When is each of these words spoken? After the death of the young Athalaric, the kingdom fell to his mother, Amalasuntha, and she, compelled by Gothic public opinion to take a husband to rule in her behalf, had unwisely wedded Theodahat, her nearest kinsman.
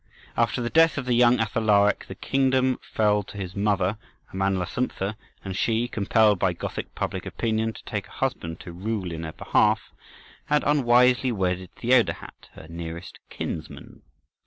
After 0.35 0.63
the 0.63 0.71
death 0.71 0.97
of 0.97 1.05
the 1.05 1.13
young 1.13 1.37
Athalaric, 1.39 2.07
the 2.07 2.15
kingdom 2.15 2.79
fell 2.81 3.21
to 3.21 3.37
his 3.37 3.55
mother, 3.55 3.99
Amalasuntha, 4.33 5.15
and 5.45 5.55
she, 5.55 5.87
compelled 5.87 6.39
by 6.39 6.53
Gothic 6.53 6.95
public 6.95 7.23
opinion 7.27 7.73
to 7.73 7.83
take 7.85 8.07
a 8.07 8.17
husband 8.17 8.59
to 8.61 8.71
rule 8.71 9.11
in 9.11 9.21
her 9.21 9.33
behalf, 9.33 9.91
had 10.45 10.63
unwisely 10.65 11.31
wedded 11.31 11.69
Theodahat, 11.75 12.49
her 12.53 12.65
nearest 12.67 13.19
kinsman. 13.29 14.01